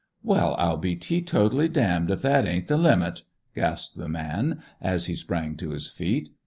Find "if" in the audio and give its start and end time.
2.09-2.23